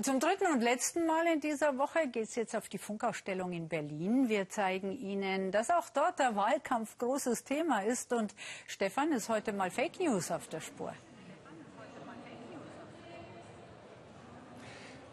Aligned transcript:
Zum 0.00 0.20
dritten 0.20 0.46
und 0.46 0.62
letzten 0.62 1.04
Mal 1.04 1.26
in 1.26 1.40
dieser 1.40 1.76
Woche 1.76 2.08
geht 2.08 2.24
es 2.24 2.34
jetzt 2.34 2.56
auf 2.56 2.66
die 2.70 2.78
Funkausstellung 2.78 3.52
in 3.52 3.68
Berlin. 3.68 4.30
Wir 4.30 4.48
zeigen 4.48 4.90
Ihnen, 4.90 5.52
dass 5.52 5.68
auch 5.68 5.90
dort 5.90 6.18
der 6.18 6.34
Wahlkampf 6.34 6.96
großes 6.96 7.44
Thema 7.44 7.80
ist. 7.84 8.10
Und 8.14 8.34
Stefan 8.66 9.12
ist 9.12 9.28
heute 9.28 9.52
mal 9.52 9.70
Fake 9.70 10.00
News 10.00 10.30
auf 10.30 10.48
der 10.48 10.62
Spur. 10.62 10.94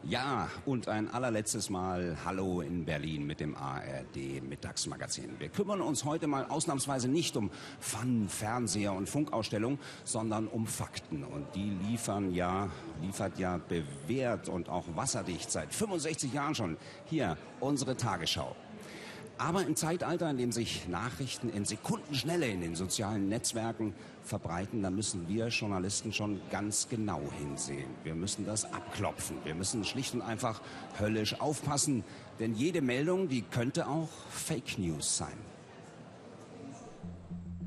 Ja, 0.10 0.50
und 0.66 0.88
ein 0.88 1.08
allerletztes 1.08 1.70
Mal 1.70 2.18
Hallo 2.26 2.62
in 2.62 2.84
Berlin 2.84 3.28
mit 3.28 3.40
dem 3.40 3.56
ARD 3.56 4.42
Mittagsmagazin. 4.42 5.40
Wir 5.40 5.50
kümmern 5.50 5.82
uns 5.82 6.04
heute 6.04 6.26
mal 6.26 6.48
ausnahmsweise 6.48 7.08
nicht 7.08 7.38
um 7.38 7.52
Fun, 7.80 8.28
Fernseher 8.28 8.94
und 8.94 9.08
Funkausstellung, 9.08 9.78
sondern 10.06 10.48
um 10.48 10.66
Fakten. 10.66 11.24
Und 11.24 11.54
die 11.54 11.78
liefern 11.88 12.34
ja, 12.34 12.72
liefert 13.04 13.38
ja 13.38 13.58
bewährt 13.58 14.50
und 14.50 14.68
auch 14.68 14.86
wasserdicht 14.96 15.52
seit 15.52 15.72
65 15.76 16.34
Jahren 16.34 16.56
schon 16.56 16.78
hier 17.06 17.38
unsere 17.60 17.96
Tagesschau. 17.96 18.56
Aber 19.40 19.66
im 19.66 19.78
Zeitalter, 19.78 20.30
in 20.30 20.38
dem 20.38 20.52
sich 20.52 20.90
Nachrichten 20.90 21.48
in 21.48 21.64
Sekundenschnelle 21.64 22.46
in 22.46 22.60
den 22.60 22.76
sozialen 22.76 23.30
Netzwerken 23.30 23.94
verbreiten, 24.22 24.84
da 24.84 24.90
müssen 24.92 25.30
wir 25.30 25.48
Journalisten 25.48 26.12
schon 26.12 26.42
ganz 26.52 26.90
genau 26.90 27.22
hinsehen. 27.40 27.90
Wir 28.04 28.16
müssen 28.16 28.46
das 28.46 28.66
abklopfen. 28.66 29.38
Wir 29.46 29.56
müssen 29.56 29.86
schlicht 29.86 30.14
und 30.14 30.22
einfach 30.22 30.60
höllisch 31.00 31.40
aufpassen, 31.40 32.04
denn 32.42 32.54
jede 32.54 32.82
Meldung, 32.82 33.30
die 33.30 33.44
könnte 33.44 33.88
auch 33.88 34.10
Fake 34.30 34.78
News 34.78 35.16
sein. 35.18 35.38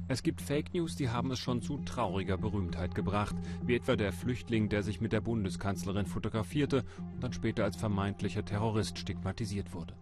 Es 0.09 0.23
gibt 0.23 0.43
Fake 0.43 0.75
News, 0.75 0.95
die 0.95 1.09
haben 1.09 1.31
es 1.31 1.39
schon 1.39 1.63
zu 1.63 1.79
trauriger 1.79 2.37
Berühmtheit 2.37 2.95
gebracht, 2.95 3.35
wie 3.65 3.77
etwa 3.77 3.97
der 3.97 4.13
Flüchtling, 4.13 4.69
der 4.69 4.83
sich 4.83 5.01
mit 5.01 5.15
der 5.15 5.23
Bundeskanzlerin 5.23 6.05
fotografierte 6.05 6.85
und 7.15 7.25
dann 7.25 7.33
später 7.33 7.65
als 7.65 7.77
vermeintlicher 7.77 8.45
Terrorist 8.45 8.99
stigmatisiert 8.99 9.73
wurde. 9.73 9.95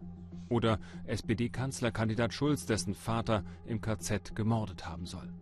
Oder 0.51 0.81
SPD-Kanzlerkandidat 1.07 2.35
Schulz, 2.35 2.67
dessen 2.67 2.95
Vater 2.95 3.45
im 3.65 3.81
KZ 3.81 4.35
gemordet 4.35 4.87
haben 4.87 5.07
soll. 5.07 5.33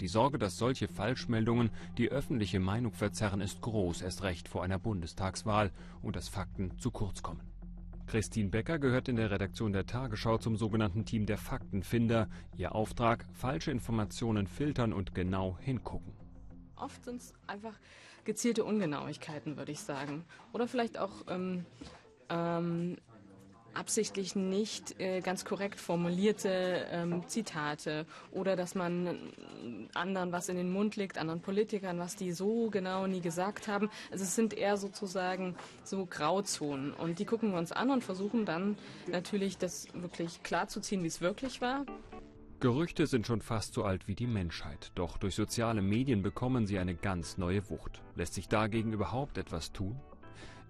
Die 0.00 0.08
Sorge, 0.08 0.38
dass 0.38 0.58
solche 0.58 0.88
Falschmeldungen 0.88 1.70
die 1.98 2.08
öffentliche 2.08 2.58
Meinung 2.58 2.92
verzerren, 2.92 3.40
ist 3.40 3.60
groß, 3.60 4.02
erst 4.02 4.22
recht 4.24 4.48
vor 4.48 4.64
einer 4.64 4.78
Bundestagswahl 4.78 5.70
und 6.02 6.16
dass 6.16 6.28
Fakten 6.28 6.76
zu 6.78 6.90
kurz 6.90 7.22
kommen. 7.22 7.42
Christine 8.06 8.48
Becker 8.48 8.78
gehört 8.78 9.08
in 9.08 9.16
der 9.16 9.30
Redaktion 9.30 9.72
der 9.72 9.86
Tagesschau 9.86 10.38
zum 10.38 10.56
sogenannten 10.56 11.04
Team 11.04 11.26
der 11.26 11.38
Faktenfinder. 11.38 12.28
Ihr 12.56 12.74
Auftrag, 12.74 13.26
falsche 13.32 13.70
Informationen 13.70 14.46
filtern 14.46 14.92
und 14.92 15.14
genau 15.14 15.58
hingucken. 15.60 16.12
Oft 16.76 17.04
sind 17.04 17.20
es 17.20 17.34
einfach 17.46 17.78
gezielte 18.24 18.64
Ungenauigkeiten, 18.64 19.56
würde 19.58 19.72
ich 19.72 19.80
sagen. 19.80 20.24
Oder 20.52 20.66
vielleicht 20.68 20.98
auch 20.98 21.26
ähm, 21.28 21.66
ähm, 22.30 22.96
absichtlich 23.74 24.36
nicht 24.36 25.00
äh, 25.00 25.20
ganz 25.20 25.44
korrekt 25.44 25.80
formulierte 25.80 26.86
ähm, 26.90 27.26
Zitate 27.28 28.06
oder 28.30 28.56
dass 28.56 28.74
man 28.74 29.18
anderen 29.94 30.32
was 30.32 30.48
in 30.48 30.56
den 30.56 30.72
Mund 30.72 30.96
legt, 30.96 31.18
anderen 31.18 31.40
Politikern, 31.40 31.98
was 31.98 32.16
die 32.16 32.32
so 32.32 32.70
genau 32.70 33.06
nie 33.06 33.20
gesagt 33.20 33.68
haben. 33.68 33.90
Also 34.10 34.24
es 34.24 34.34
sind 34.34 34.54
eher 34.54 34.76
sozusagen 34.76 35.56
so 35.82 36.06
Grauzonen 36.06 36.92
und 36.92 37.18
die 37.18 37.24
gucken 37.24 37.52
wir 37.52 37.58
uns 37.58 37.72
an 37.72 37.90
und 37.90 38.04
versuchen 38.04 38.44
dann 38.44 38.76
natürlich 39.06 39.58
das 39.58 39.88
wirklich 39.94 40.42
klar 40.42 40.68
zu 40.68 40.80
ziehen, 40.80 41.02
wie 41.02 41.08
es 41.08 41.20
wirklich 41.20 41.60
war. 41.60 41.84
Gerüchte 42.60 43.06
sind 43.06 43.26
schon 43.26 43.42
fast 43.42 43.74
so 43.74 43.84
alt 43.84 44.08
wie 44.08 44.14
die 44.14 44.26
Menschheit, 44.26 44.90
doch 44.94 45.18
durch 45.18 45.34
soziale 45.34 45.82
Medien 45.82 46.22
bekommen 46.22 46.66
sie 46.66 46.78
eine 46.78 46.94
ganz 46.94 47.36
neue 47.36 47.68
Wucht. 47.68 48.00
Lässt 48.14 48.34
sich 48.34 48.48
dagegen 48.48 48.92
überhaupt 48.92 49.36
etwas 49.36 49.72
tun? 49.72 50.00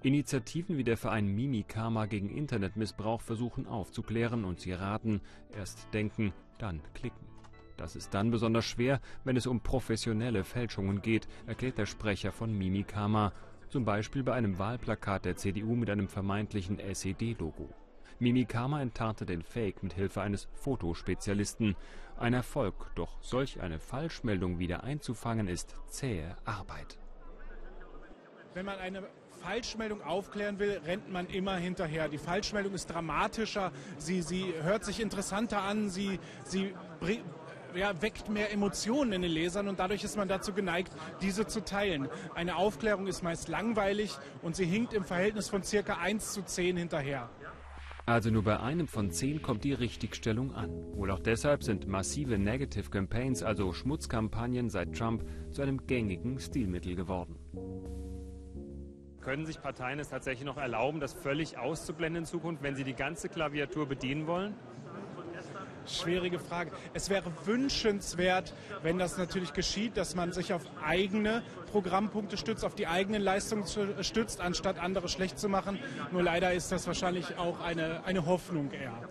Initiativen 0.04 0.76
wie 0.76 0.84
der 0.84 0.98
Verein 0.98 1.26
Mimikama 1.26 2.04
gegen 2.04 2.28
Internetmissbrauch 2.28 3.22
versuchen 3.22 3.66
aufzuklären 3.66 4.44
und 4.44 4.60
sie 4.60 4.72
raten, 4.72 5.22
erst 5.56 5.88
denken, 5.94 6.34
dann 6.58 6.82
klicken. 6.92 7.26
Das 7.78 7.96
ist 7.96 8.12
dann 8.12 8.30
besonders 8.30 8.66
schwer, 8.66 9.00
wenn 9.24 9.38
es 9.38 9.46
um 9.46 9.62
professionelle 9.62 10.44
Fälschungen 10.44 11.00
geht, 11.00 11.26
erklärt 11.46 11.78
der 11.78 11.86
Sprecher 11.86 12.32
von 12.32 12.52
Mimikama, 12.52 13.32
zum 13.70 13.86
Beispiel 13.86 14.22
bei 14.22 14.34
einem 14.34 14.58
Wahlplakat 14.58 15.24
der 15.24 15.36
CDU 15.36 15.74
mit 15.74 15.88
einem 15.88 16.08
vermeintlichen 16.08 16.80
SED-Logo. 16.80 17.70
Mimikama 18.18 18.82
enttarnte 18.82 19.24
den 19.24 19.42
Fake 19.42 19.82
mit 19.82 19.94
Hilfe 19.94 20.20
eines 20.20 20.48
Fotospezialisten. 20.52 21.76
Ein 22.18 22.34
Erfolg, 22.34 22.90
doch 22.94 23.16
solch 23.22 23.62
eine 23.62 23.78
Falschmeldung 23.78 24.58
wieder 24.58 24.84
einzufangen 24.84 25.48
ist 25.48 25.74
zähe 25.86 26.36
Arbeit. 26.44 26.98
Wenn 28.52 28.66
man 28.66 28.78
eine 28.78 29.08
Falschmeldung 29.44 30.02
aufklären 30.02 30.58
will, 30.58 30.80
rennt 30.86 31.12
man 31.12 31.26
immer 31.26 31.56
hinterher. 31.56 32.08
Die 32.08 32.16
Falschmeldung 32.16 32.72
ist 32.72 32.86
dramatischer, 32.86 33.72
sie, 33.98 34.22
sie 34.22 34.54
hört 34.62 34.86
sich 34.86 35.00
interessanter 35.00 35.60
an, 35.60 35.90
sie, 35.90 36.18
sie 36.44 36.72
ja, 37.74 38.00
weckt 38.00 38.30
mehr 38.30 38.50
Emotionen 38.52 39.12
in 39.12 39.20
den 39.20 39.30
Lesern 39.30 39.68
und 39.68 39.78
dadurch 39.78 40.02
ist 40.02 40.16
man 40.16 40.28
dazu 40.28 40.54
geneigt, 40.54 40.92
diese 41.20 41.46
zu 41.46 41.62
teilen. 41.62 42.08
Eine 42.34 42.56
Aufklärung 42.56 43.06
ist 43.06 43.22
meist 43.22 43.48
langweilig 43.48 44.16
und 44.40 44.56
sie 44.56 44.64
hinkt 44.64 44.94
im 44.94 45.04
Verhältnis 45.04 45.50
von 45.50 45.62
circa 45.62 45.98
1 45.98 46.32
zu 46.32 46.42
10 46.42 46.78
hinterher. 46.78 47.28
Also 48.06 48.30
nur 48.30 48.44
bei 48.44 48.60
einem 48.60 48.86
von 48.86 49.10
zehn 49.10 49.42
kommt 49.42 49.64
die 49.64 49.72
Richtigstellung 49.72 50.54
an. 50.54 50.70
Wohl 50.94 51.10
auch 51.10 51.20
deshalb 51.20 51.62
sind 51.62 51.86
massive 51.86 52.38
Negative 52.38 52.88
Campaigns, 52.88 53.42
also 53.42 53.72
Schmutzkampagnen 53.72 54.70
seit 54.70 54.94
Trump, 54.94 55.24
zu 55.52 55.62
einem 55.62 55.86
gängigen 55.86 56.38
Stilmittel 56.38 56.96
geworden. 56.96 57.38
Können 59.24 59.46
sich 59.46 59.60
Parteien 59.62 59.98
es 59.98 60.10
tatsächlich 60.10 60.44
noch 60.44 60.58
erlauben, 60.58 61.00
das 61.00 61.14
völlig 61.14 61.56
auszublenden 61.56 62.24
in 62.24 62.26
Zukunft, 62.26 62.62
wenn 62.62 62.76
sie 62.76 62.84
die 62.84 62.94
ganze 62.94 63.30
Klaviatur 63.30 63.86
bedienen 63.88 64.26
wollen? 64.26 64.54
Schwierige 65.86 66.38
Frage. 66.38 66.72
Es 66.92 67.08
wäre 67.08 67.32
wünschenswert, 67.44 68.54
wenn 68.82 68.98
das 68.98 69.16
natürlich 69.16 69.52
geschieht, 69.52 69.96
dass 69.96 70.14
man 70.14 70.32
sich 70.32 70.52
auf 70.52 70.62
eigene 70.82 71.42
Programmpunkte 71.72 72.36
stützt, 72.36 72.64
auf 72.64 72.74
die 72.74 72.86
eigenen 72.86 73.22
Leistungen 73.22 73.64
stützt, 74.02 74.40
anstatt 74.40 74.78
andere 74.78 75.08
schlecht 75.08 75.38
zu 75.38 75.48
machen. 75.48 75.78
Nur 76.12 76.22
leider 76.22 76.52
ist 76.52 76.70
das 76.70 76.86
wahrscheinlich 76.86 77.38
auch 77.38 77.60
eine, 77.60 78.04
eine 78.04 78.26
Hoffnung 78.26 78.70
eher. 78.72 79.08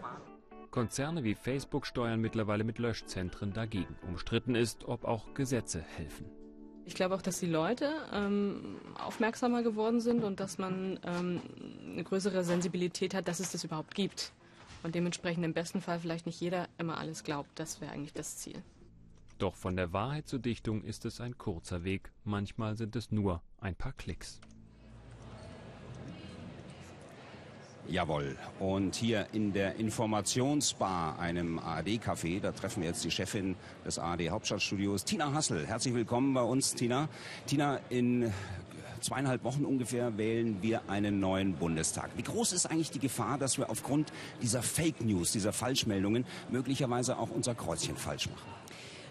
Konzerne 0.69 1.23
wie 1.23 1.35
Facebook 1.35 1.85
steuern 1.85 2.19
mittlerweile 2.19 2.63
mit 2.63 2.79
Löschzentren 2.79 3.53
dagegen. 3.53 3.95
Umstritten 4.07 4.55
ist, 4.55 4.85
ob 4.85 5.05
auch 5.05 5.33
Gesetze 5.33 5.83
helfen. 5.97 6.42
Ich 6.85 6.95
glaube 6.95 7.15
auch, 7.15 7.21
dass 7.21 7.39
die 7.39 7.47
Leute 7.47 7.91
ähm, 8.11 8.75
aufmerksamer 8.95 9.63
geworden 9.63 10.01
sind 10.01 10.23
und 10.23 10.39
dass 10.39 10.57
man 10.57 10.99
ähm, 11.05 11.41
eine 11.91 12.03
größere 12.03 12.43
Sensibilität 12.43 13.13
hat, 13.13 13.27
dass 13.27 13.39
es 13.39 13.51
das 13.51 13.63
überhaupt 13.63 13.95
gibt. 13.95 14.33
Und 14.83 14.95
dementsprechend 14.95 15.45
im 15.45 15.53
besten 15.53 15.79
Fall 15.79 15.99
vielleicht 15.99 16.25
nicht 16.25 16.41
jeder 16.41 16.67
immer 16.77 16.97
alles 16.97 17.23
glaubt. 17.23 17.49
Das 17.55 17.79
wäre 17.79 17.91
eigentlich 17.91 18.13
das 18.13 18.37
Ziel. 18.37 18.61
Doch 19.37 19.55
von 19.55 19.75
der 19.75 19.93
Wahrheit 19.93 20.27
zur 20.27 20.39
Dichtung 20.39 20.83
ist 20.83 21.05
es 21.05 21.21
ein 21.21 21.37
kurzer 21.37 21.83
Weg. 21.83 22.11
Manchmal 22.23 22.75
sind 22.75 22.95
es 22.95 23.11
nur 23.11 23.41
ein 23.59 23.75
paar 23.75 23.93
Klicks. 23.93 24.41
Jawohl. 27.89 28.37
Und 28.59 28.95
hier 28.95 29.27
in 29.33 29.51
der 29.51 29.75
Informationsbar, 29.75 31.19
einem 31.19 31.59
ARD-Café, 31.59 32.39
da 32.39 32.53
treffen 32.53 32.81
wir 32.81 32.89
jetzt 32.89 33.03
die 33.03 33.11
Chefin 33.11 33.55
des 33.85 33.99
ARD-Hauptstadtstudios, 33.99 35.03
Tina 35.03 35.33
Hassel. 35.33 35.67
Herzlich 35.67 35.93
willkommen 35.93 36.33
bei 36.33 36.41
uns, 36.41 36.75
Tina. 36.75 37.09
Tina, 37.45 37.81
in 37.89 38.31
zweieinhalb 39.01 39.43
Wochen 39.43 39.65
ungefähr 39.65 40.17
wählen 40.17 40.61
wir 40.61 40.89
einen 40.89 41.19
neuen 41.19 41.55
Bundestag. 41.55 42.11
Wie 42.15 42.23
groß 42.23 42.53
ist 42.53 42.67
eigentlich 42.67 42.91
die 42.91 42.99
Gefahr, 42.99 43.37
dass 43.37 43.57
wir 43.57 43.69
aufgrund 43.69 44.13
dieser 44.41 44.63
Fake 44.63 45.01
News, 45.01 45.33
dieser 45.33 45.51
Falschmeldungen 45.51 46.25
möglicherweise 46.49 47.17
auch 47.17 47.31
unser 47.31 47.53
Kreuzchen 47.53 47.97
falsch 47.97 48.29
machen? 48.29 48.49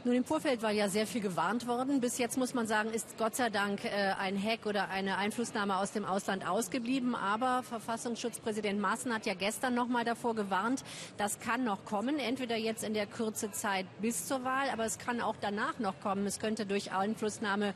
Nun, 0.04 0.16
im 0.16 0.24
Vorfeld 0.24 0.62
war 0.62 0.72
ja 0.72 0.88
sehr 0.88 1.06
viel 1.06 1.20
gewarnt 1.20 1.68
worden. 1.68 2.00
Bis 2.00 2.18
jetzt 2.18 2.36
muss 2.36 2.54
man 2.54 2.66
sagen, 2.66 2.90
ist 2.90 3.16
Gott 3.18 3.36
sei 3.36 3.50
Dank 3.50 3.84
äh, 3.84 4.14
ein 4.18 4.36
Hack 4.36 4.66
oder 4.66 4.88
eine 4.88 5.16
Einflussnahme 5.16 5.76
aus 5.76 5.92
dem 5.92 6.04
Ausland 6.04 6.44
ausgeblieben. 6.44 7.14
Aber 7.14 7.62
Verfassungsschutzpräsident 7.62 8.80
Maaßen 8.80 9.14
hat 9.14 9.26
ja 9.26 9.34
gestern 9.34 9.76
noch 9.76 9.86
mal 9.86 10.04
davor 10.04 10.34
gewarnt, 10.34 10.82
das 11.18 11.38
kann 11.38 11.62
noch 11.62 11.84
kommen. 11.84 12.18
Entweder 12.18 12.56
jetzt 12.56 12.82
in 12.82 12.94
der 12.94 13.06
Kürze 13.06 13.52
Zeit 13.52 13.86
bis 14.00 14.26
zur 14.26 14.42
Wahl, 14.42 14.70
aber 14.72 14.86
es 14.86 14.98
kann 14.98 15.20
auch 15.20 15.36
danach 15.40 15.78
noch 15.78 16.00
kommen. 16.00 16.26
Es 16.26 16.40
könnte 16.40 16.66
durch 16.66 16.90
Einflussnahme 16.90 17.72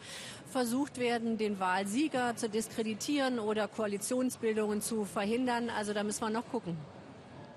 versucht 0.50 0.98
werden, 0.98 1.38
den 1.38 1.60
Wahlsieger 1.60 2.34
zu 2.34 2.48
diskreditieren 2.48 3.38
oder 3.38 3.68
Koalitionsbildungen 3.68 4.82
zu 4.82 5.04
verhindern. 5.04 5.70
Also 5.70 5.92
da 5.92 6.02
müssen 6.02 6.22
wir 6.22 6.30
noch 6.30 6.50
gucken. 6.50 6.76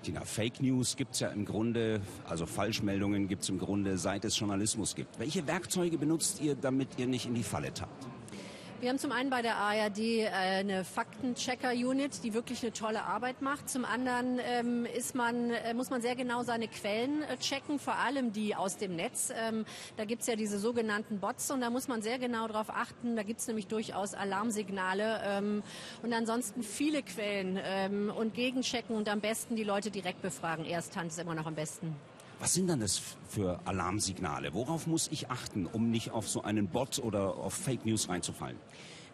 Tina, 0.02 0.22
Fake 0.24 0.60
News 0.62 0.96
gibt 0.96 1.14
es 1.14 1.20
ja 1.20 1.28
im 1.28 1.44
Grunde, 1.44 2.00
also 2.28 2.46
Falschmeldungen 2.46 3.28
gibt 3.28 3.42
es 3.42 3.48
im 3.50 3.58
Grunde, 3.58 3.98
seit 3.98 4.24
es 4.24 4.38
Journalismus 4.38 4.94
gibt. 4.94 5.18
Welche 5.18 5.46
Werkzeuge 5.46 5.98
benutzt 5.98 6.40
ihr, 6.40 6.54
damit 6.54 6.98
ihr 6.98 7.06
nicht 7.06 7.26
in 7.26 7.34
die 7.34 7.42
Falle 7.42 7.72
tappt? 7.72 8.06
Wir 8.80 8.88
haben 8.88 8.98
zum 8.98 9.12
einen 9.12 9.28
bei 9.28 9.42
der 9.42 9.56
ARD 9.56 9.98
äh, 9.98 10.28
eine 10.30 10.84
Faktenchecker-Unit, 10.84 12.24
die 12.24 12.32
wirklich 12.32 12.62
eine 12.62 12.72
tolle 12.72 13.02
Arbeit 13.02 13.42
macht. 13.42 13.68
Zum 13.68 13.84
anderen 13.84 14.40
ähm, 14.42 14.86
ist 14.86 15.14
man, 15.14 15.50
äh, 15.50 15.74
muss 15.74 15.90
man 15.90 16.00
sehr 16.00 16.16
genau 16.16 16.44
seine 16.44 16.66
Quellen 16.66 17.22
äh, 17.24 17.36
checken, 17.36 17.78
vor 17.78 17.96
allem 17.96 18.32
die 18.32 18.56
aus 18.56 18.78
dem 18.78 18.96
Netz. 18.96 19.34
Ähm, 19.36 19.66
da 19.98 20.06
gibt's 20.06 20.26
ja 20.28 20.34
diese 20.34 20.58
sogenannten 20.58 21.20
Bots 21.20 21.50
und 21.50 21.60
da 21.60 21.68
muss 21.68 21.88
man 21.88 22.00
sehr 22.00 22.18
genau 22.18 22.48
darauf 22.48 22.70
achten. 22.70 23.16
Da 23.16 23.22
gibt's 23.22 23.46
nämlich 23.48 23.66
durchaus 23.66 24.14
Alarmsignale 24.14 25.20
ähm, 25.26 25.62
und 26.02 26.14
ansonsten 26.14 26.62
viele 26.62 27.02
Quellen 27.02 28.10
und 28.10 28.32
gegenchecken 28.32 28.96
und 28.96 29.10
am 29.10 29.20
besten 29.20 29.56
die 29.56 29.64
Leute 29.64 29.90
direkt 29.90 30.22
befragen. 30.22 30.64
Ersthand 30.64 31.10
ist 31.10 31.18
immer 31.18 31.34
noch 31.34 31.46
am 31.46 31.54
besten. 31.54 31.94
Was 32.40 32.54
sind 32.54 32.68
dann 32.68 32.80
das 32.80 33.02
für 33.28 33.60
Alarmsignale? 33.66 34.54
Worauf 34.54 34.86
muss 34.86 35.08
ich 35.12 35.30
achten, 35.30 35.66
um 35.66 35.90
nicht 35.90 36.10
auf 36.10 36.26
so 36.26 36.42
einen 36.42 36.68
Bot 36.68 36.98
oder 36.98 37.36
auf 37.36 37.52
Fake 37.52 37.84
News 37.84 38.08
reinzufallen? 38.08 38.56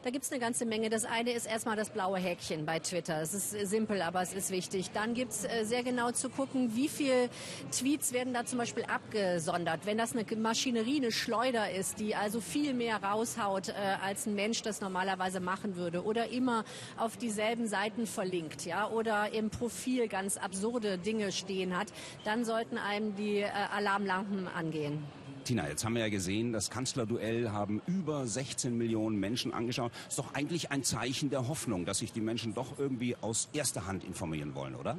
Da 0.07 0.13
gibt 0.13 0.25
es 0.25 0.31
eine 0.31 0.41
ganze 0.41 0.67
Menge. 0.67 0.89
Das 0.89 1.05
eine 1.05 1.33
ist 1.33 1.47
erstmal 1.47 1.75
das 1.75 1.91
blaue 1.91 2.19
Häkchen 2.19 2.65
bei 2.65 2.79
Twitter. 2.79 3.21
Es 3.21 3.35
ist 3.35 3.53
äh, 3.53 3.67
simpel, 3.67 4.01
aber 4.03 4.23
es 4.23 4.35
ist 4.35 4.53
wichtig. 4.53 4.93
Dann 4.95 5.15
gibt 5.15 5.33
es 5.33 5.45
äh, 5.45 5.65
sehr 5.65 5.83
genau 5.83 6.13
zu 6.13 6.29
gucken, 6.29 6.77
wie 6.77 6.87
viele 6.87 7.29
Tweets 7.73 8.13
werden 8.13 8.33
da 8.33 8.47
zum 8.47 8.61
Beispiel 8.61 8.85
abgesondert. 8.85 9.81
Wenn 9.85 9.99
das 9.99 10.15
eine 10.15 10.25
Maschinerie, 10.37 10.99
eine 10.99 11.11
Schleuder 11.11 11.73
ist, 11.73 11.99
die 11.99 12.15
also 12.15 12.41
viel 12.41 12.73
mehr 12.73 13.03
raushaut, 13.03 13.71
äh, 13.71 13.73
als 14.01 14.27
ein 14.27 14.37
Mensch 14.37 14.63
das 14.63 14.81
normalerweise 14.81 15.41
machen 15.41 15.75
würde. 15.75 16.05
Oder 16.05 16.29
immer 16.29 16.65
auf 16.97 17.17
dieselben 17.17 17.67
Seiten 17.67 18.07
verlinkt, 18.07 18.65
ja, 18.65 18.89
oder 18.89 19.33
im 19.33 19.51
Profil 19.51 20.07
ganz 20.07 20.37
absurde 20.37 20.99
Dinge 20.99 21.33
stehen 21.33 21.77
hat, 21.77 21.89
dann 22.23 22.45
sollten 22.45 22.79
einem 22.79 23.17
die 23.17 23.45
Alarmlampen 23.45 24.47
angehen. 24.47 25.03
Tina, 25.47 25.69
jetzt 25.69 25.85
haben 25.85 25.95
wir 25.95 26.03
ja 26.03 26.09
gesehen, 26.09 26.53
das 26.53 26.71
Kanzlerduell 26.71 27.51
haben 27.51 27.81
über 27.87 28.27
16 28.27 28.77
Millionen 28.77 29.21
Menschen 29.21 29.55
angeschaut. 29.55 29.93
Ist 30.09 30.19
doch 30.19 30.35
eigentlich 30.35 30.73
ein 30.73 30.83
Zeichen 30.83 31.31
der 31.31 31.47
Hoffnung, 31.47 31.85
dass 31.85 31.99
sich 31.99 32.13
die 32.13 32.21
Menschen 32.21 32.53
doch 32.53 32.81
irgendwie 32.81 33.15
aus 33.15 33.49
erster 33.53 33.87
Hand 33.87 34.03
informieren 34.03 34.57
wollen, 34.57 34.75
oder? 34.75 34.99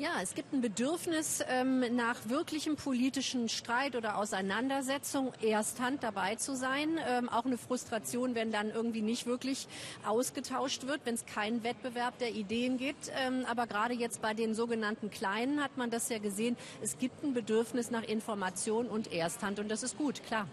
Ja, 0.00 0.12
es 0.22 0.34
gibt 0.34 0.54
ein 0.54 0.62
Bedürfnis 0.62 1.44
ähm, 1.46 1.80
nach 1.94 2.16
wirklichem 2.26 2.76
politischen 2.76 3.50
Streit 3.50 3.94
oder 3.96 4.16
Auseinandersetzung, 4.16 5.34
Ersthand 5.42 6.02
dabei 6.02 6.36
zu 6.36 6.56
sein. 6.56 6.98
Ähm, 7.06 7.28
auch 7.28 7.44
eine 7.44 7.58
Frustration, 7.58 8.34
wenn 8.34 8.50
dann 8.50 8.70
irgendwie 8.70 9.02
nicht 9.02 9.26
wirklich 9.26 9.68
ausgetauscht 10.06 10.86
wird, 10.86 11.02
wenn 11.04 11.16
es 11.16 11.26
keinen 11.26 11.64
Wettbewerb 11.64 12.18
der 12.18 12.30
Ideen 12.30 12.78
gibt. 12.78 13.12
Ähm, 13.26 13.44
aber 13.44 13.66
gerade 13.66 13.92
jetzt 13.92 14.22
bei 14.22 14.32
den 14.32 14.54
sogenannten 14.54 15.10
Kleinen 15.10 15.62
hat 15.62 15.76
man 15.76 15.90
das 15.90 16.08
ja 16.08 16.16
gesehen. 16.16 16.56
Es 16.80 16.96
gibt 16.96 17.22
ein 17.22 17.34
Bedürfnis 17.34 17.90
nach 17.90 18.04
Information 18.04 18.86
und 18.86 19.12
Ersthand 19.12 19.58
und 19.58 19.70
das 19.70 19.82
ist 19.82 19.98
gut, 19.98 20.24
klar. 20.24 20.48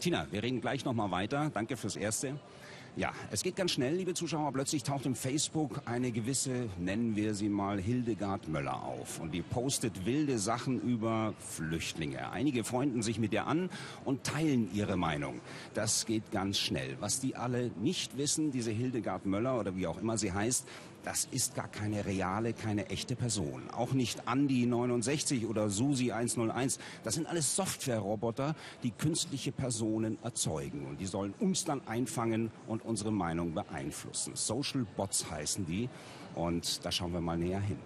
Tina, 0.00 0.26
wir 0.30 0.42
reden 0.42 0.62
gleich 0.62 0.86
noch 0.86 0.94
mal 0.94 1.10
weiter. 1.10 1.50
Danke 1.52 1.76
fürs 1.76 1.96
Erste. 1.96 2.40
Ja, 2.98 3.12
es 3.30 3.44
geht 3.44 3.54
ganz 3.54 3.70
schnell, 3.70 3.94
liebe 3.94 4.12
Zuschauer. 4.12 4.52
Plötzlich 4.52 4.82
taucht 4.82 5.06
im 5.06 5.14
Facebook 5.14 5.82
eine 5.84 6.10
gewisse, 6.10 6.68
nennen 6.80 7.14
wir 7.14 7.36
sie 7.36 7.48
mal, 7.48 7.78
Hildegard 7.80 8.48
Möller 8.48 8.82
auf. 8.82 9.20
Und 9.20 9.32
die 9.32 9.42
postet 9.42 10.04
wilde 10.04 10.40
Sachen 10.40 10.80
über 10.80 11.32
Flüchtlinge. 11.38 12.32
Einige 12.32 12.64
freunden 12.64 13.04
sich 13.04 13.20
mit 13.20 13.32
ihr 13.32 13.46
an 13.46 13.70
und 14.04 14.24
teilen 14.24 14.68
ihre 14.74 14.96
Meinung. 14.96 15.40
Das 15.74 16.06
geht 16.06 16.32
ganz 16.32 16.58
schnell. 16.58 16.96
Was 16.98 17.20
die 17.20 17.36
alle 17.36 17.70
nicht 17.80 18.18
wissen, 18.18 18.50
diese 18.50 18.72
Hildegard 18.72 19.26
Möller 19.26 19.60
oder 19.60 19.76
wie 19.76 19.86
auch 19.86 20.00
immer 20.00 20.18
sie 20.18 20.32
heißt, 20.32 20.66
das 21.08 21.26
ist 21.30 21.54
gar 21.54 21.68
keine 21.68 22.04
reale, 22.04 22.52
keine 22.52 22.90
echte 22.90 23.16
Person. 23.16 23.70
Auch 23.70 23.92
nicht 23.92 24.24
Andy 24.30 24.66
69 24.66 25.46
oder 25.46 25.70
Susi 25.70 26.12
101. 26.12 26.78
Das 27.02 27.14
sind 27.14 27.26
alles 27.26 27.56
Software-Roboter, 27.56 28.54
die 28.82 28.90
künstliche 28.90 29.50
Personen 29.50 30.18
erzeugen. 30.22 30.84
Und 30.84 31.00
die 31.00 31.06
sollen 31.06 31.32
uns 31.40 31.64
dann 31.64 31.80
einfangen 31.86 32.50
und 32.66 32.84
unsere 32.84 33.10
Meinung 33.10 33.54
beeinflussen. 33.54 34.32
Social 34.36 34.84
Bots 34.98 35.30
heißen 35.30 35.64
die. 35.64 35.88
Und 36.34 36.84
da 36.84 36.92
schauen 36.92 37.14
wir 37.14 37.22
mal 37.22 37.38
näher 37.38 37.60
hin. 37.62 37.78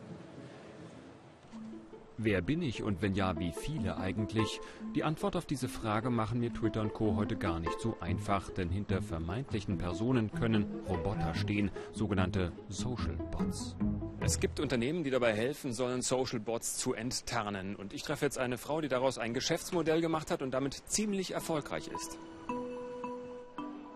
Wer 2.24 2.40
bin 2.40 2.62
ich 2.62 2.84
und 2.84 3.02
wenn 3.02 3.16
ja, 3.16 3.36
wie 3.40 3.50
viele 3.50 3.96
eigentlich? 3.96 4.60
Die 4.94 5.02
Antwort 5.02 5.34
auf 5.34 5.44
diese 5.44 5.68
Frage 5.68 6.08
machen 6.08 6.38
mir 6.38 6.52
Twitter 6.52 6.80
und 6.80 6.92
Co. 6.92 7.16
heute 7.16 7.34
gar 7.34 7.58
nicht 7.58 7.80
so 7.80 7.96
einfach, 7.98 8.48
denn 8.50 8.68
hinter 8.68 9.02
vermeintlichen 9.02 9.76
Personen 9.76 10.30
können 10.30 10.66
Roboter 10.88 11.34
stehen, 11.34 11.72
sogenannte 11.90 12.52
Social 12.68 13.16
Bots. 13.32 13.74
Es 14.20 14.38
gibt 14.38 14.60
Unternehmen, 14.60 15.02
die 15.02 15.10
dabei 15.10 15.32
helfen 15.32 15.72
sollen, 15.72 16.00
Social 16.00 16.38
Bots 16.38 16.76
zu 16.76 16.94
enttarnen. 16.94 17.74
Und 17.74 17.92
ich 17.92 18.04
treffe 18.04 18.24
jetzt 18.24 18.38
eine 18.38 18.56
Frau, 18.56 18.80
die 18.80 18.88
daraus 18.88 19.18
ein 19.18 19.34
Geschäftsmodell 19.34 20.00
gemacht 20.00 20.30
hat 20.30 20.42
und 20.42 20.52
damit 20.52 20.74
ziemlich 20.74 21.34
erfolgreich 21.34 21.88
ist. 21.88 22.18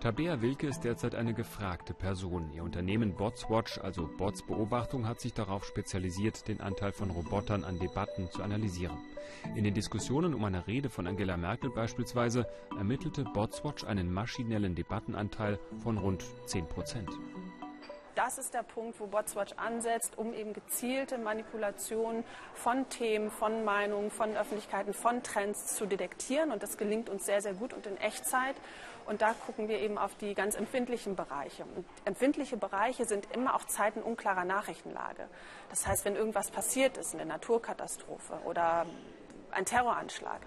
Tabea 0.07 0.41
Wilke 0.41 0.69
ist 0.69 0.83
derzeit 0.83 1.17
eine 1.17 1.35
gefragte 1.35 1.93
Person. 1.93 2.53
Ihr 2.55 2.63
Unternehmen 2.63 3.17
Botswatch, 3.17 3.79
also 3.79 4.09
Botsbeobachtung, 4.17 5.09
hat 5.09 5.21
sich 5.21 5.35
darauf 5.35 5.65
spezialisiert, 5.65 6.47
den 6.47 6.61
Anteil 6.61 6.93
von 6.93 7.11
Robotern 7.11 7.65
an 7.65 7.81
Debatten 7.81 8.31
zu 8.31 8.45
analysieren. 8.45 8.97
In 9.57 9.65
den 9.65 9.75
Diskussionen 9.75 10.33
um 10.33 10.45
eine 10.45 10.69
Rede 10.69 10.91
von 10.91 11.09
Angela 11.09 11.37
Merkel 11.37 11.71
beispielsweise 11.71 12.47
ermittelte 12.79 13.25
Botswatch 13.25 13.83
einen 13.83 14.15
maschinellen 14.15 14.77
Debattenanteil 14.77 15.59
von 15.83 15.99
rund 15.99 16.25
10 16.45 16.69
Prozent. 16.69 17.11
Das 18.27 18.39
ist 18.39 18.55
der 18.55 18.65
Punkt, 18.65 18.99
wo 18.99 19.07
Botswatch 19.07 19.53
ansetzt, 19.57 20.19
um 20.19 20.35
eben 20.35 20.53
gezielte 20.53 21.17
Manipulationen 21.17 22.25
von 22.55 22.89
Themen, 22.89 23.31
von 23.31 23.65
Meinungen, 23.65 24.11
von 24.11 24.37
Öffentlichkeiten, 24.37 24.95
von 24.95 25.23
Trends 25.23 25.77
zu 25.77 25.87
detektieren. 25.87 26.51
Und 26.51 26.61
das 26.61 26.77
gelingt 26.77 27.09
uns 27.09 27.25
sehr, 27.25 27.41
sehr 27.41 27.55
gut 27.55 27.73
und 27.73 27.87
in 27.87 27.97
Echtzeit. 27.99 28.57
Und 29.07 29.23
da 29.23 29.33
gucken 29.33 29.69
wir 29.69 29.79
eben 29.79 29.97
auf 29.97 30.17
die 30.17 30.35
ganz 30.35 30.57
empfindlichen 30.57 31.15
Bereiche. 31.15 31.63
Und 31.77 31.87
empfindliche 32.05 32.57
Bereiche 32.57 33.05
sind 33.05 33.29
immer 33.33 33.55
auch 33.55 33.65
Zeiten 33.67 34.03
unklarer 34.03 34.45
Nachrichtenlage. 34.45 35.29
Das 35.71 35.87
heißt, 35.87 36.05
wenn 36.05 36.17
irgendwas 36.17 36.51
passiert 36.51 36.99
ist, 36.99 37.15
eine 37.15 37.27
Naturkatastrophe 37.27 38.41
oder 38.45 38.87
ein 39.53 39.65
Terroranschlag. 39.67 40.41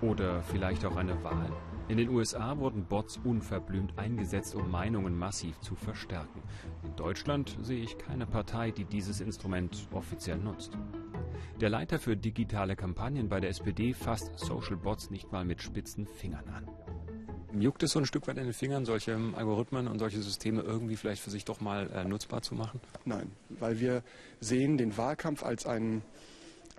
Oder 0.00 0.42
vielleicht 0.44 0.86
auch 0.86 0.96
eine 0.96 1.22
Wahl. 1.22 1.52
In 1.90 1.96
den 1.96 2.08
USA 2.10 2.56
wurden 2.56 2.84
Bots 2.84 3.18
unverblümt 3.24 3.98
eingesetzt, 3.98 4.54
um 4.54 4.70
Meinungen 4.70 5.18
massiv 5.18 5.58
zu 5.58 5.74
verstärken. 5.74 6.40
In 6.84 6.94
Deutschland 6.94 7.58
sehe 7.62 7.82
ich 7.82 7.98
keine 7.98 8.26
Partei, 8.26 8.70
die 8.70 8.84
dieses 8.84 9.20
Instrument 9.20 9.88
offiziell 9.90 10.38
nutzt. 10.38 10.78
Der 11.60 11.68
Leiter 11.68 11.98
für 11.98 12.16
digitale 12.16 12.76
Kampagnen 12.76 13.28
bei 13.28 13.40
der 13.40 13.50
SPD 13.50 13.92
fasst 13.92 14.38
Social 14.38 14.76
Bots 14.76 15.10
nicht 15.10 15.32
mal 15.32 15.44
mit 15.44 15.62
spitzen 15.62 16.06
Fingern 16.06 16.48
an. 16.50 16.68
Juckt 17.60 17.82
es 17.82 17.90
so 17.90 17.98
ein 17.98 18.06
Stück 18.06 18.28
weit 18.28 18.38
in 18.38 18.44
den 18.44 18.52
Fingern, 18.52 18.84
solche 18.84 19.18
Algorithmen 19.34 19.88
und 19.88 19.98
solche 19.98 20.22
Systeme 20.22 20.60
irgendwie 20.60 20.94
vielleicht 20.94 21.22
für 21.22 21.30
sich 21.30 21.44
doch 21.44 21.60
mal 21.60 21.90
äh, 21.90 22.04
nutzbar 22.04 22.42
zu 22.42 22.54
machen? 22.54 22.80
Nein, 23.04 23.32
weil 23.48 23.80
wir 23.80 24.04
sehen 24.38 24.78
den 24.78 24.96
Wahlkampf 24.96 25.42
als 25.42 25.66
ein, 25.66 26.02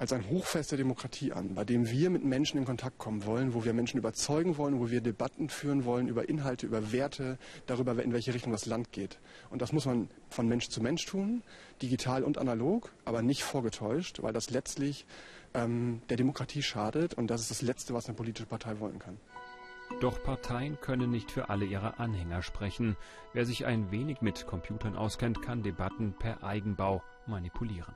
als 0.01 0.13
ein 0.13 0.27
Hochfest 0.31 0.71
der 0.71 0.80
Demokratie 0.80 1.31
an, 1.31 1.53
bei 1.53 1.63
dem 1.63 1.88
wir 1.88 2.09
mit 2.09 2.24
Menschen 2.24 2.57
in 2.57 2.65
Kontakt 2.65 2.98
kommen 2.98 3.24
wollen, 3.24 3.53
wo 3.53 3.65
wir 3.65 3.74
Menschen 3.75 4.00
überzeugen 4.00 4.57
wollen, 4.57 4.80
wo 4.80 4.89
wir 4.89 5.00
Debatten 5.00 5.48
führen 5.48 5.86
wollen 5.86 6.07
über 6.07 6.27
Inhalte, 6.27 6.65
über 6.65 6.92
Werte, 6.92 7.38
darüber, 7.68 8.01
in 8.01 8.12
welche 8.12 8.33
Richtung 8.33 8.51
das 8.51 8.65
Land 8.65 8.92
geht. 8.92 9.19
Und 9.51 9.62
das 9.62 9.74
muss 9.74 9.86
man 9.86 10.09
von 10.31 10.48
Mensch 10.48 10.69
zu 10.69 10.81
Mensch 10.81 11.06
tun, 11.06 11.44
digital 11.83 12.24
und 12.24 12.39
analog, 12.39 12.92
aber 13.06 13.21
nicht 13.21 13.44
vorgetäuscht, 13.44 14.23
weil 14.23 14.33
das 14.33 14.49
letztlich 14.49 15.06
ähm, 15.54 16.02
der 16.09 16.18
Demokratie 16.18 16.64
schadet 16.64 17.14
und 17.14 17.28
das 17.28 17.42
ist 17.42 17.52
das 17.52 17.61
Letzte, 17.61 17.94
was 17.94 18.07
eine 18.07 18.16
politische 18.16 18.47
Partei 18.47 18.80
wollen 18.80 18.97
kann. 18.97 19.19
Doch 19.99 20.23
Parteien 20.23 20.80
können 20.81 21.11
nicht 21.11 21.30
für 21.30 21.52
alle 21.52 21.66
ihre 21.66 21.99
Anhänger 21.99 22.42
sprechen. 22.42 22.97
Wer 23.33 23.45
sich 23.45 23.68
ein 23.68 23.92
wenig 23.92 24.21
mit 24.21 24.47
Computern 24.47 24.95
auskennt, 24.95 25.44
kann 25.44 25.61
Debatten 25.61 26.16
per 26.18 26.44
Eigenbau 26.44 27.04
manipulieren. 27.28 27.94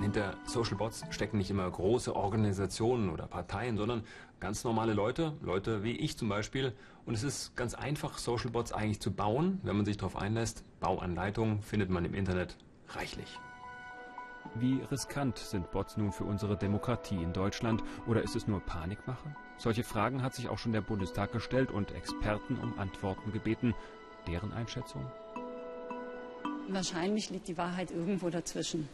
Hinter 0.00 0.36
Social 0.46 0.76
Bots 0.76 1.04
stecken 1.10 1.38
nicht 1.38 1.50
immer 1.50 1.70
große 1.70 2.16
Organisationen 2.16 3.10
oder 3.10 3.26
Parteien, 3.26 3.76
sondern 3.76 4.04
ganz 4.40 4.64
normale 4.64 4.94
Leute, 4.94 5.34
Leute 5.42 5.84
wie 5.84 5.92
ich 5.92 6.16
zum 6.16 6.28
Beispiel. 6.28 6.72
Und 7.06 7.14
es 7.14 7.22
ist 7.22 7.56
ganz 7.56 7.74
einfach, 7.74 8.18
Social 8.18 8.50
Bots 8.50 8.72
eigentlich 8.72 9.00
zu 9.00 9.12
bauen, 9.12 9.60
wenn 9.62 9.76
man 9.76 9.84
sich 9.84 9.96
darauf 9.96 10.16
einlässt. 10.16 10.64
Bauanleitungen 10.80 11.62
findet 11.62 11.90
man 11.90 12.04
im 12.04 12.14
Internet 12.14 12.56
reichlich. 12.88 13.38
Wie 14.54 14.82
riskant 14.90 15.38
sind 15.38 15.70
Bots 15.70 15.96
nun 15.96 16.12
für 16.12 16.24
unsere 16.24 16.56
Demokratie 16.56 17.22
in 17.22 17.32
Deutschland 17.32 17.82
oder 18.06 18.22
ist 18.22 18.36
es 18.36 18.46
nur 18.46 18.60
Panikmache? 18.60 19.34
Solche 19.56 19.84
Fragen 19.84 20.22
hat 20.22 20.34
sich 20.34 20.48
auch 20.48 20.58
schon 20.58 20.72
der 20.72 20.80
Bundestag 20.80 21.32
gestellt 21.32 21.70
und 21.70 21.92
Experten 21.92 22.58
um 22.58 22.78
Antworten 22.78 23.32
gebeten. 23.32 23.74
Deren 24.26 24.52
Einschätzung? 24.52 25.06
Wahrscheinlich 26.68 27.30
liegt 27.30 27.48
die 27.48 27.56
Wahrheit 27.56 27.90
irgendwo 27.90 28.30
dazwischen. 28.30 28.88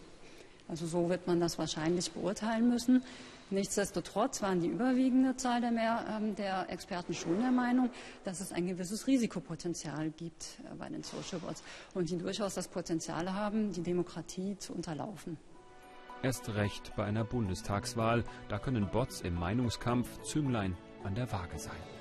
Also 0.69 0.87
so 0.87 1.09
wird 1.09 1.27
man 1.27 1.41
das 1.41 1.59
wahrscheinlich 1.59 2.11
beurteilen 2.13 2.69
müssen. 2.69 3.03
Nichtsdestotrotz 3.51 4.43
waren 4.43 4.61
die 4.61 4.67
überwiegende 4.67 5.35
Zahl 5.37 5.63
der, 5.63 5.71
mehr, 5.71 6.21
äh, 6.21 6.35
der 6.35 6.71
Experten 6.71 7.15
schon 7.15 7.41
der 7.41 7.51
Meinung, 7.51 7.89
dass 8.25 8.41
es 8.41 8.53
ein 8.53 8.67
gewisses 8.67 9.07
Risikopotenzial 9.07 10.11
gibt 10.11 10.59
äh, 10.71 10.75
bei 10.75 10.91
den 10.91 11.03
Social 11.03 11.39
Bots 11.39 11.63
und 11.95 12.11
die 12.11 12.19
durchaus 12.19 12.55
das 12.55 12.69
Potenzial 12.69 13.33
haben, 13.33 13.73
die 13.73 13.83
Demokratie 13.83 14.59
zu 14.59 14.75
unterlaufen. 14.75 15.39
Erst 16.23 16.49
recht 16.55 16.93
bei 16.97 17.05
einer 17.05 17.25
Bundestagswahl, 17.25 18.25
da 18.49 18.59
können 18.59 18.91
Bots 18.91 19.23
im 19.23 19.35
Meinungskampf 19.35 20.21
Zünglein 20.23 20.77
an 21.05 21.15
der 21.15 21.31
Waage 21.33 21.59
sein. 21.59 21.98